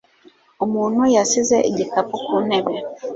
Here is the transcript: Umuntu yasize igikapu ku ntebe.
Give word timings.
Umuntu 0.65 1.01
yasize 1.15 1.57
igikapu 1.69 2.15
ku 2.25 2.35
ntebe. 2.45 2.73